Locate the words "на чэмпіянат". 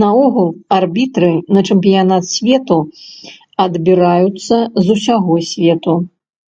1.56-2.28